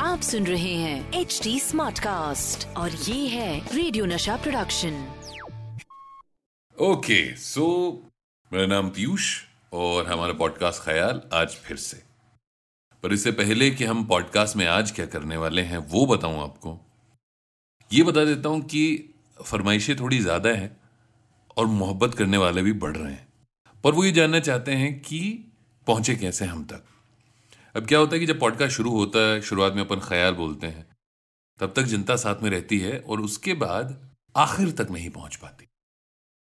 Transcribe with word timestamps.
आप 0.00 0.20
सुन 0.20 0.46
रहे 0.46 0.74
हैं 0.74 1.12
एच 1.12 1.40
डी 1.42 1.60
स्मार्ट 1.60 1.98
कास्ट 1.98 2.66
और 2.68 2.90
ये 2.90 3.28
है 3.28 3.76
radio 3.76 4.04
Nasha 4.06 4.36
production 4.36 5.06
okay 6.78 7.36
so 7.36 7.66
मेरा 8.52 8.66
नाम 8.66 8.90
पीयूष 8.90 9.42
और 9.72 10.06
हमारा 10.06 10.32
पॉडकास्ट 10.32 10.82
ख्याल 10.82 11.20
आज 11.32 11.48
फिर 11.48 11.76
से। 11.76 12.02
पर 13.02 13.12
इससे 13.12 13.32
पहले 13.32 13.70
कि 13.70 13.84
हम 13.84 14.04
पॉडकास्ट 14.04 14.56
में 14.56 14.66
आज 14.66 14.90
क्या 14.90 15.06
करने 15.06 15.36
वाले 15.36 15.62
हैं 15.62 15.78
वो 15.78 16.06
बताऊँ 16.06 16.42
आपको। 16.42 16.78
ये 17.92 18.02
बता 18.02 18.24
देता 18.24 18.48
हूँ 18.48 18.60
कि 18.60 19.14
फरमाइशें 19.42 19.96
थोड़ी 19.96 20.18
ज़्यादा 20.18 20.50
हैं 20.50 20.76
और 21.56 21.66
मोहब्बत 21.66 22.14
करने 22.14 22.36
वाले 22.36 22.62
भी 22.62 22.72
बढ़ 22.72 22.96
रहे 22.96 23.12
हैं। 23.12 23.28
पर 23.84 23.92
वो 23.92 24.04
ये 24.04 24.12
जानना 24.12 24.40
चाहते 24.40 24.72
हैं 24.72 25.00
कि 25.00 25.20
पहुँचे 25.86 26.14
कैसे 26.16 26.44
हम 26.44 26.64
तक? 26.64 26.84
अब 27.74 27.86
क्या 27.86 27.98
होता 27.98 28.14
है 28.14 28.20
कि 28.20 28.26
जब 28.26 28.38
पॉडकास्ट 28.40 28.76
शुरू 28.76 28.90
होता 28.90 29.18
है, 29.18 29.40
शुरुआत 29.42 29.74
में 29.74 29.82
अपन 29.82 30.00
ख्याल 30.00 30.34
बोलते 30.34 30.66
हैं, 30.66 30.86
तब 31.60 31.72
तक 31.76 31.82
जनता 31.82 32.16
साथ 32.16 32.42
में 32.42 32.50
रहती 32.50 32.78
है 32.78 32.98
और 32.98 33.20
उसके 33.20 33.54
बाद 33.54 34.12
आखिर 34.36 34.70
तक 34.72 34.90
नहीं 34.90 35.10
पहुँच 35.10 35.36
पाती। 35.36 35.66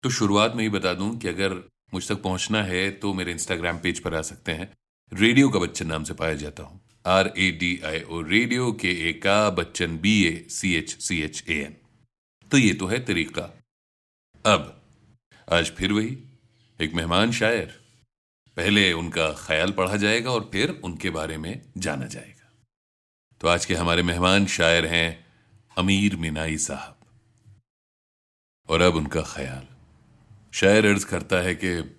तो 0.04 0.10
शुरुआत 0.10 0.56
में 0.56 0.64
ही 0.64 0.70
बता 0.70 0.94
दूँ 0.94 1.18
कि 1.18 1.28
अगर 1.28 1.54
मुझ 1.94 2.08
तक 2.08 2.22
पहुँचना 2.22 2.64
है 2.64 2.90
तो 2.92 3.14
मेरे 3.14 3.32
इंस्टाग्राम 3.32 3.80
पेज 3.80 4.00
पर 4.00 4.16
आ 4.16 4.22
सकते 4.22 4.52
हैं। 4.52 4.72
रेडियो 5.12 5.50
का 5.50 5.60
बच्चन 5.60 5.88
नाम 5.88 6.04
से 6.04 6.14
पाया 6.14 6.34
जाता 6.34 6.64
हूँ। 6.64 6.80
R 7.06 7.34
A 7.38 7.50
D 7.52 7.80
I 7.86 8.02
O 8.02 8.22
radio 8.22 8.72
के 8.72 8.92
ए 9.10 9.14
का 9.14 9.50
Bachchan 9.50 9.98
B 9.98 10.14
A 10.24 10.46
C 10.50 10.74
H 10.76 10.96
C 10.98 11.22
H 11.22 11.44
A 11.50 11.60
N 11.62 11.76
तो 12.52 12.58
ये 12.58 12.74
तो 12.74 12.88
है 12.88 13.00
तरीका। 13.06 13.42
अब, 14.46 14.82
आज 15.54 15.72
फिर 15.72 15.94
वही, 15.94 16.18
एक 16.80 16.94
मेहमान 16.94 17.32
शायर। 17.32 17.85
पहले 18.56 18.94
उनका 18.94 19.34
ख्याल 19.34 19.72
पढ़ा 19.72 19.96
जाएगा 19.96 20.32
और 20.32 20.50
फिर 20.52 20.82
उनके 20.84 21.10
बारे 21.10 21.38
में 21.38 21.62
जाना 21.78 22.06
जाएगा। 22.06 22.52
तो 23.42 23.48
आज 23.48 23.66
के 23.66 23.76
हमारे 23.76 24.04
मेहमान 24.04 24.46
शायर 24.46 24.86
हैं 24.86 25.26
अमीर 25.78 26.16
मिनाई 26.16 26.58
साहब। 26.58 26.98
और 28.70 28.82
अब 28.82 28.96
उनका 28.96 29.22
ख्याल। 29.22 29.68
शायर 30.54 30.86
अर्ज़ 30.86 31.06
करता 31.06 31.36
है 31.36 31.56
कि, 31.56 31.96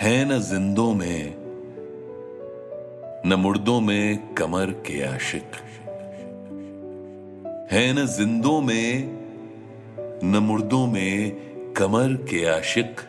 है 0.00 0.24
न 0.24 0.42
जिंदों 0.42 0.94
में, 0.94 1.34
न 3.26 3.34
मुर्दों 3.34 3.80
में 3.80 4.34
कमर 4.34 4.70
के 4.70 5.02
आशिक। 5.02 5.52
है 7.72 7.92
न 7.92 8.06
जिंदों 8.06 8.60
में, 8.60 9.18
न 10.24 10.36
मुर्दों 10.36 10.86
में 10.86 11.30
कमर 11.72 12.08
के 12.14 12.46
आशिक। 12.46 13.00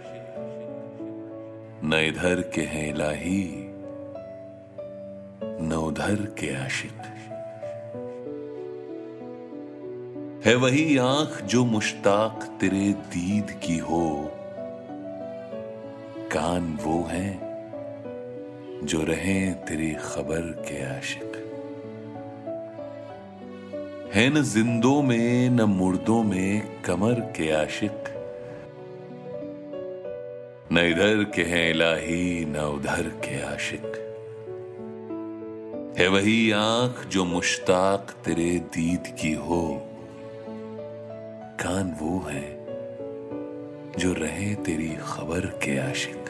न 1.83 1.93
इधर 1.93 2.41
के 2.41 2.61
हैं 2.61 2.89
इलाही, 2.89 3.53
न 5.43 5.73
उधर 5.73 6.15
के 6.15 6.55
आशिक। 6.55 6.91
है 10.45 10.55
वही 10.55 10.97
आँख 10.97 11.41
जो 11.41 11.65
मुश्ताक 11.65 12.57
तेरे 12.61 12.93
दीद 12.93 13.51
की 13.51 13.77
हो, 13.77 14.31
कान 16.31 16.79
वो 16.83 17.03
हैं 17.03 17.49
जो 18.83 19.03
रहे 19.03 19.51
तेरी 19.51 19.93
खबर 19.93 20.41
के 20.41 20.97
आशिक। 20.97 21.31
है 24.13 24.29
न 24.29 24.43
जिंदों 24.43 25.01
में, 25.01 25.49
न 25.49 25.61
मुर्दों 25.61 26.23
में 26.23 26.81
कमर 26.81 27.13
के 27.13 27.51
आशिक 27.51 28.18
न 30.71 30.77
इधर 30.77 31.23
के 31.23 31.43
हैं 31.43 31.69
इलाही 31.69 32.45
न 32.45 32.57
उधर 32.57 33.01
के 33.01 33.41
आशिक। 33.41 33.81
है 35.99 36.07
वही 36.07 36.51
आँख 36.51 37.05
जो 37.07 37.25
मुश्ताक 37.25 38.11
तेरे 38.25 38.59
दीद 38.59 39.03
की 39.21 39.33
हो। 39.33 39.81
कान 41.61 41.97
वो 42.01 42.19
है 42.19 42.65
जो 43.97 44.13
रहे 44.13 44.55
तेरी 44.55 44.97
खबर 45.01 45.39
के 45.39 45.77
आशिक। 45.79 46.25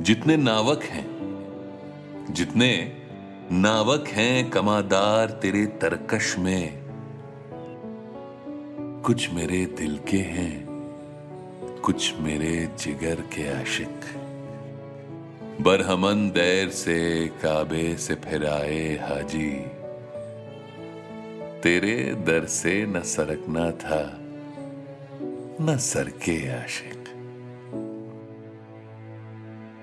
जितने 0.00 0.36
नावक 0.36 0.82
हैं, 0.82 1.06
जितने 2.30 2.92
नावक 3.52 4.08
हैं 4.08 4.50
कमादार 4.50 5.30
तेरे 5.30 5.66
तरकश 5.66 6.38
में, 6.38 6.82
कुछ 9.04 9.30
मेरे 9.30 9.66
दिल 9.66 10.00
के 10.08 10.16
हैं 10.16 10.69
कुछ 11.84 12.14
मेरे 12.20 12.68
जिगर 12.78 13.20
के 13.34 13.60
आशिक। 13.60 14.04
बरहमन 15.60 16.30
दैर 16.30 16.68
से 16.68 17.26
काबे 17.42 17.96
से 17.96 18.14
फिर 18.14 18.46
आए 18.46 18.96
हाजी। 18.96 19.50
तेरे 21.62 21.96
दर 22.26 22.46
से 22.46 22.86
न 22.86 23.00
सरकना 23.02 23.70
था, 23.70 24.02
न 25.60 25.76
सरके 25.80 26.36
आशिक। 26.56 27.08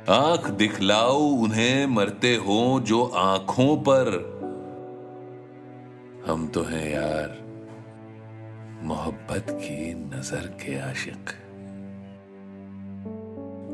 आँख 0.10 0.50
दिखलाओ 0.50 1.18
उन्हें 1.18 1.86
मरते 1.86 2.36
हो 2.36 2.80
जो 2.80 3.04
आँखों 3.06 3.76
पर। 3.78 4.14
हम 6.28 6.48
तो 6.48 6.64
हैं 6.64 6.88
यार, 6.90 7.38
मोहब्बत 8.84 9.46
की 9.52 9.94
नज़र 9.94 10.48
के 10.62 10.80
आशिक। 10.80 11.30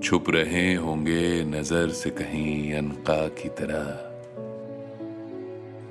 छुप 0.04 0.26
रहे 0.30 0.74
होंगे 0.74 1.44
नज़र 1.44 1.90
से 1.90 2.10
कहीं 2.10 2.74
अनका 2.74 3.28
की 3.28 3.50
तरह। 3.50 3.84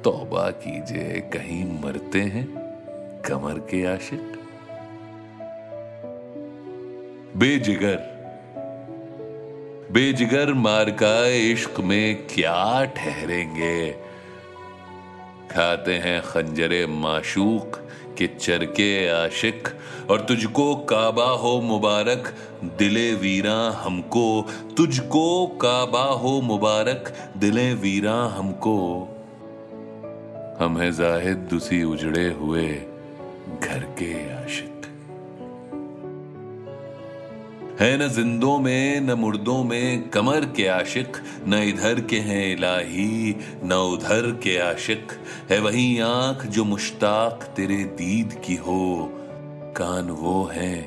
तौबा 0.05 0.50
कीजिए, 0.50 1.21
कहीं 1.21 1.83
मरते 1.84 2.21
हैं 2.21 2.47
कमर 3.28 3.59
के 3.59 3.84
आशिक। 3.87 4.39
बेजिगर 7.37 7.97
बेजिगर 9.93 10.55
मारका 10.55 11.27
इश्क 11.27 11.81
में 11.81 12.27
क्या 12.27 12.84
ठहरेंगे? 12.84 14.12
खाते 15.55 15.95
हैं 15.95 16.23
खंजरे 16.23 16.87
माशूक 16.87 17.77
के 18.19 18.27
चरके 18.27 19.09
आशिक। 19.09 19.69
और 20.11 20.21
तुझको 20.21 20.75
काबा 20.75 21.25
हो 21.25 21.61
मुबारक, 21.61 22.35
दिले 22.79 23.15
वीरा 23.15 23.71
हमको। 23.71 24.47
तुझको 24.77 25.47
काबा 25.47 26.05
हो 26.05 26.41
मुबारक, 26.41 27.15
दिले 27.37 27.75
वीरा 27.75 28.15
हमको। 28.15 29.09
हम 30.61 30.79
है 30.79 30.93
जाहिद 30.93 31.37
दुसी 31.37 31.85
उजड़े 31.85 32.33
हुए 32.33 32.69
घर 33.62 33.79
के 33.99 34.35
आशिक। 34.45 34.72
है 37.82 38.06
न 38.06 38.08
जिंदों 38.08 38.58
में, 38.58 39.00
न 39.00 39.12
मुर्दों 39.12 39.64
में 39.64 40.08
कमर 40.08 40.40
के 40.40 40.67
आशिक, 40.67 41.17
न 41.49 41.55
इधर 41.55 42.00
के 42.00 42.17
हैं 42.17 42.56
इलाही, 42.56 43.37
न 43.64 43.73
उधर 43.73 44.31
के 44.31 44.58
आशिक। 44.58 45.12
है 45.50 45.61
वही 45.61 45.99
आँख 45.99 46.46
जो 46.46 46.64
मुश्ताक 46.64 47.44
तेरे 47.56 47.76
दीद 47.76 48.40
की 48.44 48.55
हो, 48.55 49.11
कान 49.76 50.11
वो 50.11 50.50
हैं 50.55 50.82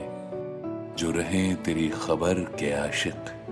जो 0.98 1.12
रहे 1.12 1.56
तेरी 1.56 1.90
खबर 1.90 2.34
के 2.34 2.74
आशिक। 2.74 3.48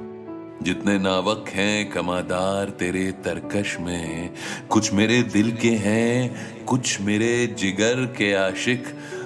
जितने 0.64 0.98
नावक 0.98 1.46
हैं 1.50 1.90
कमादार 1.90 2.70
तेरे 2.70 3.12
तरकश 3.12 3.78
में, 3.80 4.30
कुछ 4.70 4.94
मेरे 4.94 5.24
दिल 5.24 5.52
के 5.52 5.72
हैं, 5.72 6.36
कुछ 6.66 7.02
मेरे 7.02 7.48
जिगर 7.48 8.06
के 8.06 8.34
आशिक। 8.34 8.84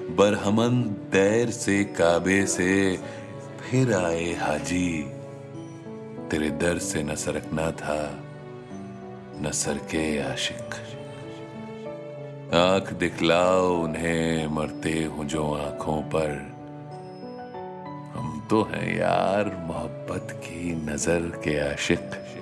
बरहमन 0.10 0.82
दैर 1.12 1.50
से 1.50 1.84
काबे 1.84 2.46
से 2.46 3.00
फिर 3.72 3.94
आए 3.94 4.34
हाजी। 4.34 5.04
तेरे 6.32 6.50
दर 6.50 6.78
से 6.78 7.04
न 7.04 7.16
सरकना 7.16 7.72
था, 7.72 8.20
न 9.42 9.52
सर 9.54 9.78
के 9.78 10.20
आशिक। 10.20 10.76
आँख 12.56 12.94
दिखलाओ 12.94 13.76
उन्हें, 13.84 14.48
मरते 14.48 15.04
हूँ 15.04 15.26
जो 15.26 15.54
आँखों 15.54 16.02
पर। 16.02 16.32
हम 18.16 18.48
तो 18.50 18.64
हैं 18.64 18.98
यार 18.98 19.46
मोहब्बत 19.68 20.28
की 20.32 20.76
नज़र 20.76 21.20
के 21.20 21.74
आशिक। 21.74 22.37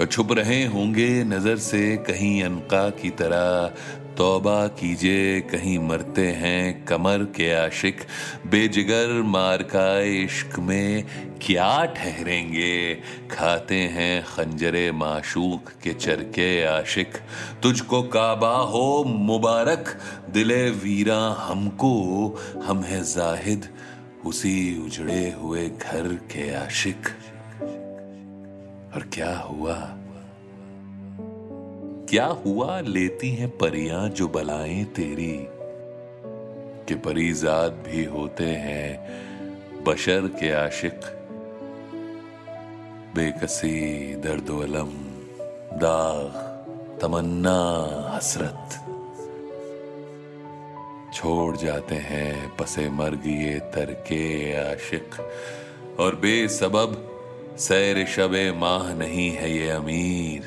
और 0.00 0.06
छुप 0.06 0.32
रहे 0.32 0.64
होंगे 0.64 1.24
नज़र 1.24 1.56
से 1.56 1.96
कहीं 1.96 2.42
अनका 2.42 2.90
की 2.90 3.10
तरह। 3.10 3.72
तौबा 4.16 4.66
कीजिए, 4.66 5.40
कहीं 5.40 5.78
मरते 5.78 6.26
हैं 6.28 6.84
कमर 6.84 7.18
के 7.18 7.52
आशिक। 7.54 8.00
बेजिगर 8.46 9.22
मार 9.22 9.62
का 9.62 10.00
इश्क 10.00 10.58
में 10.58 11.04
क्या 11.42 11.84
ठहरेंगे? 11.84 12.94
खाते 13.30 13.74
हैं 13.74 14.24
खंजरे 14.24 14.92
माशूक 14.92 15.70
के 15.82 15.92
चरके 15.92 16.64
आशिक। 16.64 17.12
तुझको 17.62 18.02
काबा 18.02 18.56
हो 18.56 19.04
मुबारक, 19.04 19.98
दिले 20.30 20.70
वीरा 20.70 21.36
हमको, 21.38 21.94
हम 22.64 22.82
है 22.82 23.02
जाहिद 23.04 23.68
उसी 24.26 24.86
उजड़े 24.86 25.30
हुए 25.30 25.68
घर 25.68 26.14
के 26.14 26.54
आशिक। 26.54 27.08
और 28.94 29.02
क्या 29.02 29.38
हुआ? 29.38 29.96
क्या 32.08 32.26
हुआ 32.26 32.80
लेती 32.80 33.28
हैं 33.28 33.58
परियाँ 33.58 34.08
जो 34.08 34.28
बलाएँ 34.28 34.84
तेरी? 34.84 35.48
कि 36.88 36.94
परिजात 36.94 37.72
भी 37.72 38.04
होते 38.04 38.44
हैं, 38.44 39.08
बशर 39.84 40.20
के 40.20 40.52
आशिक। 40.52 41.00
बेकसी 43.14 44.14
दर्द 44.14 44.50
अलम 44.50 44.90
दाग, 45.78 46.50
तमन्ना, 47.00 47.76
हसरत। 48.16 48.86
छोड़ 51.14 51.56
जाते 51.56 51.94
हैं 51.94 52.56
पसे 52.56 52.90
मर्ग 52.90 53.20
ये 53.26 53.60
तरके 53.60 54.54
आशिक। 54.72 55.10
और 56.00 56.14
बेसबब 56.16 57.06
सैर 57.58 58.06
शबे 58.06 58.52
माह 58.52 58.94
नहीं 58.94 59.30
है 59.30 59.56
ये 59.56 59.70
अमीर। 59.70 60.42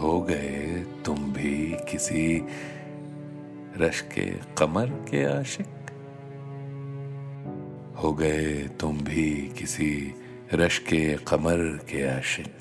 हो 0.00 0.22
गए 0.22 0.86
तुम 1.04 1.32
भी 1.32 1.76
किसी 1.90 2.42
रश 3.76 4.00
के 4.00 4.30
कमर 4.58 4.86
के 4.86 5.38
आशिक। 5.38 5.66
हो 8.02 8.12
गए 8.12 8.68
तुम 8.68 8.98
भी 8.98 9.54
किसी 9.58 10.14
रश 10.54 10.78
के 10.78 11.16
कमर 11.16 11.76
के 11.76 12.08
आशिक। 12.08 12.58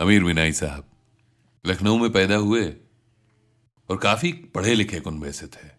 अमीर 0.00 0.24
विनाई 0.24 0.52
साहब, 0.52 0.84
लखनऊ 1.66 1.98
में 1.98 2.12
पैदा 2.12 2.36
हुए 2.36 2.74
और 3.90 3.96
काफ़ी 3.96 4.32
पढ़े 4.32 4.74
लिखे 4.74 5.00
कुनबे 5.00 5.32
से 5.32 5.46
थे। 5.46 5.76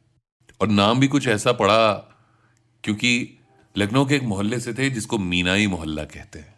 और 0.61 0.67
नाम 0.67 0.99
भी 0.99 1.07
कुछ 1.07 1.27
ऐसा 1.27 1.51
पड़ा 1.51 2.13
क्योंकि 2.83 3.37
लखनऊ 3.75 4.05
के 4.05 4.15
एक 4.15 4.23
मोहल्ले 4.23 4.59
से 4.59 4.73
थे 4.73 4.89
जिसको 4.89 5.17
मीनाई 5.17 5.67
मोहल्ला 5.67 6.03
कहते 6.05 6.39
हैं। 6.39 6.55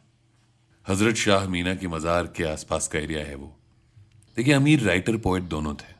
हज़रत 0.86 1.16
शाह 1.16 1.48
मीना 1.48 1.74
की 1.76 1.88
मज़ार 1.88 2.34
के 2.38 2.44
आसपास 2.44 2.88
का 2.88 3.00
एरिया 3.00 3.24
है 3.26 3.36
वो। 3.36 3.56
देखिए, 4.38 4.54
अमीर 4.54 4.82
राइटर 4.82 5.18
पोइट 5.18 5.44
दोनों 5.46 5.74
थे 5.74 5.94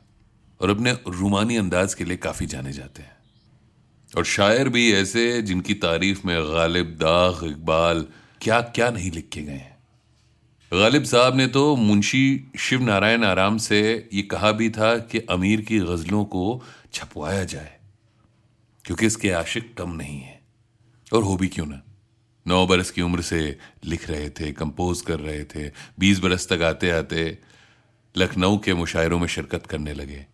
और 0.60 0.70
अपने 0.70 0.92
रूमानी 1.08 1.56
अंदाज 1.56 1.94
के 1.94 2.04
लिए 2.04 2.16
काफ़ी 2.16 2.46
जाने 2.46 2.72
जाते 2.72 3.02
हैं। 3.02 3.16
और 4.10 4.24
शायर 4.24 4.68
भी 4.68 4.92
ऐसे 4.92 5.42
जिनकी 5.42 5.74
तारीफ़ 5.74 6.26
में 6.26 6.36
गालिब 6.44 6.86
दाग 6.96 7.44
इकबाल 7.44 8.06
क्या 8.40 8.60
क्या 8.60 8.90
नहीं 8.90 9.10
लिख 9.10 9.28
गए 9.36 9.52
हैं। 9.52 9.78
गालिब 10.72 11.04
साहब 11.04 11.36
ने 11.36 11.46
तो 11.46 11.76
मुंशी 11.76 12.50
शिव 12.58 12.82
नारायण 12.82 13.24
आराम 13.24 13.58
से 13.58 14.08
ये 14.12 14.22
कहा 14.22 14.52
भी 14.52 14.70
था 14.70 14.96
कि 14.98 15.18
अमीर 15.30 15.60
की 15.60 15.78
गज़लों 15.80 16.24
को 16.24 16.62
छपवाया 16.92 17.44
जाए। 17.44 17.79
क्योंकि 18.84 19.06
इसके 19.06 19.30
आशिक 19.30 19.76
कम 19.76 19.90
नहीं 19.90 20.20
है। 20.20 20.40
और 21.12 21.22
हो 21.22 21.36
भी 21.36 21.48
क्यों 21.48 21.66
ना? 21.66 21.82
नौ 22.46 22.66
बरस 22.66 22.90
की 22.90 23.02
उम्र 23.02 23.22
से 23.22 23.58
लिख 23.84 24.10
रहे 24.10 24.30
थे 24.30 24.52
कंपोज 24.52 25.00
कर 25.00 25.20
रहे 25.20 25.44
थे, 25.44 25.72
बीस 25.98 26.18
बरस 26.18 26.48
तक 26.52 26.62
आते 26.62 26.90
आते 26.90 27.38
लखनऊ 28.16 28.58
के 28.58 28.74
मुशायरों 28.74 29.18
में 29.18 29.26
शिरकत 29.26 29.66
करने 29.66 29.92
लगे। 29.92 30.26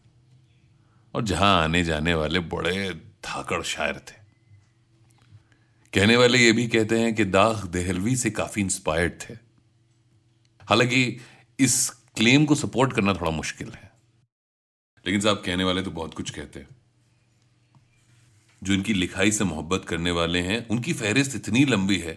और 1.14 1.24
जहाँ 1.24 1.62
आने 1.62 1.84
जाने 1.84 2.14
वाले 2.14 2.40
बड़े 2.40 2.90
धाकड़ 3.24 3.62
शायर 3.62 3.98
थे। 3.98 4.26
कहने 5.94 6.16
वाले 6.16 6.38
ये 6.38 6.52
भी 6.52 6.68
कहते 6.68 7.00
हैं 7.00 7.14
कि 7.14 7.24
दाग 7.24 7.64
देहलवी 7.64 8.16
से 8.16 8.30
काफ़ी 8.30 8.62
इंस्पायर्ड 8.62 9.12
थे। 9.12 9.34
हालाँकि 10.62 11.20
इस 11.60 11.90
क्लेम 11.90 12.44
को 12.44 12.54
सपोर्ट 12.54 12.92
करना 12.92 13.14
थोड़ा 13.14 13.30
मुश्किल 13.30 13.72
है। 13.72 13.92
लेकिन 15.06 15.20
साहब, 15.20 15.42
कहने 15.46 15.64
वाले 15.64 15.82
तो 15.82 15.90
बहुत 15.90 16.14
कुछ 16.14 16.30
कहते 16.30 16.60
हैं। 16.60 16.68
जो 18.66 18.74
इनकी 18.74 18.94
लिखाई 18.94 19.32
से 19.32 19.44
मोहब्बत 19.44 19.84
करने 19.84 20.10
वाले 20.10 20.40
हैं, 20.40 20.66
उनकी 20.68 20.92
फहरिस्त 20.92 21.34
इतनी 21.36 21.64
लंबी 21.64 21.98
है 21.98 22.14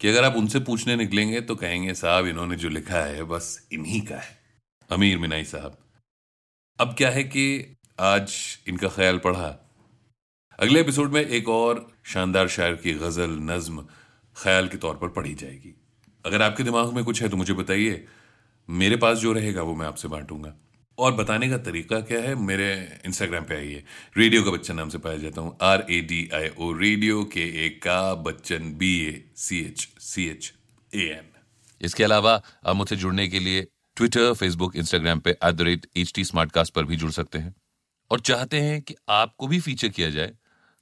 कि 0.00 0.08
अगर 0.08 0.24
आप 0.24 0.36
उनसे 0.36 0.60
पूछने 0.60 0.96
निकलेंगे 0.96 1.40
तो 1.40 1.54
कहेंगे, 1.56 1.94
साहब, 1.94 2.26
इन्होंने 2.26 2.56
जो 2.56 2.68
लिखा 2.68 3.00
है, 3.00 3.22
बस 3.24 3.68
इन्हीं 3.72 4.00
का 4.00 4.16
है। 4.16 4.38
अमीर 4.90 5.18
मिनाई 5.18 5.44
साहब, 5.44 5.78
अब 6.78 6.94
क्या 6.94 7.10
है 7.10 7.22
कि 7.24 7.76
आज 8.00 8.34
इनका 8.68 8.88
ख्याल 8.88 9.18
पढ़ा। 9.18 9.48
अगले 10.58 10.80
एपिसोड 10.80 11.12
में 11.12 11.20
एक 11.20 11.48
और 11.48 11.86
शानदार 12.04 12.48
शायर 12.48 12.74
की 12.74 12.92
गज़ल, 12.92 13.38
नज्म, 13.42 13.86
ख्याल 14.36 14.68
के 14.68 14.76
तौर 14.76 14.96
पर 14.96 15.08
पढ़ी 15.08 15.34
जाएगी। 15.34 15.74
अगर 16.24 16.42
आपके 16.42 16.62
दिमाग 16.62 16.92
में 16.92 17.04
कुछ 17.04 17.22
है 17.22 17.28
तो 17.28 17.36
मुझे 17.36 17.54
बताइए। 17.54 18.04
मेरे 18.68 18.96
पास 18.96 19.18
जो 19.18 19.32
रहेगा 19.32 19.62
वो 19.62 19.74
मैं 19.74 19.86
आपसे 19.86 20.08
बांटूँगा। 20.08 20.54
और 20.98 21.12
बताने 21.12 21.48
का 21.48 21.58
तरीका 21.58 22.00
क्या 22.00 22.20
है 22.20 22.34
मेरे 22.34 23.00
इंस्टाग्राम 23.06 23.44
पे 23.44 23.56
आइए। 23.56 23.82
रेडियो 24.16 24.42
का 24.42 24.50
बच्चन 24.50 24.76
नाम 24.76 24.88
से 24.88 24.98
पाया 24.98 25.16
जाता 25.16 25.40
हूँ। 25.40 25.56
R 25.62 25.86
A 25.90 26.00
D 26.00 26.28
I 26.34 26.48
O 26.58 26.72
radio 26.72 27.24
के 27.24 27.66
ए 27.66 27.68
का 27.68 28.14
Bachchan 28.14 28.72
B 28.72 29.00
A 29.00 29.24
C 29.36 29.60
H 29.60 29.88
C 30.00 30.28
H 30.28 30.52
A 30.94 30.98
N 30.98 31.32
इसके 31.80 32.04
अलावा 32.04 32.42
आप 32.66 32.76
मुझसे 32.76 32.96
जुड़ने 32.96 33.28
के 33.28 33.38
लिए 33.38 33.66
ट्विटर 33.96 34.32
फेसबुक 34.34 34.76
इंस्टाग्राम 34.76 35.20
पे 35.20 35.30
at 35.30 35.54
the 35.54 35.60
rate 35.60 35.86
H 35.96 36.12
T 36.14 36.24
smart 36.24 36.70
पर 36.70 36.84
भी 36.84 36.96
जुड़ 36.96 37.10
सकते 37.10 37.38
हैं। 37.38 37.54
और 38.10 38.20
चाहते 38.20 38.60
हैं 38.60 38.82
कि 38.82 38.94
आपको 39.08 39.46
भी 39.46 39.60
फीचर 39.60 39.88
किया 39.88 40.10
जाए 40.10 40.32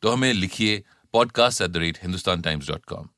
तो 0.02 0.10
हमें 0.10 0.32
लिखिए 0.32 0.82
podcast 1.12 1.62
at 1.62 1.70
the 1.70 1.76
rate 1.76 1.98
Hindustan 2.02 2.42
Times 2.42 2.68
dot 2.68 2.84
com 2.84 3.08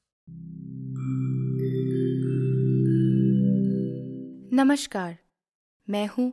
नमस्कार 4.52 5.16
मैं 5.90 6.06
हूँ 6.08 6.32